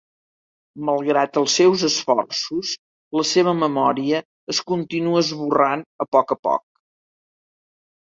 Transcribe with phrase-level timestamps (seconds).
[0.87, 2.73] Malgrat els seus esforços,
[3.19, 4.25] la seva memòria
[4.57, 6.69] es continua esborrant a poc a poc.